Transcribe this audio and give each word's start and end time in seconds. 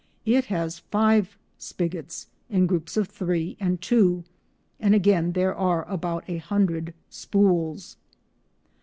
It 0.25 0.45
has 0.45 0.79
five 0.79 1.37
spigots 1.59 2.25
in 2.49 2.65
groups 2.65 2.97
of 2.97 3.07
three 3.07 3.55
and 3.59 3.79
two, 3.79 4.23
and 4.79 4.95
again 4.95 5.33
there 5.33 5.53
are 5.53 5.87
about 5.87 6.23
a 6.27 6.37
hundred 6.37 6.95
spools. 7.11 7.97